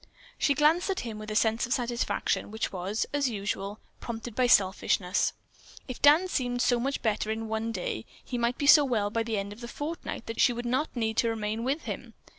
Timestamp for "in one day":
7.29-8.07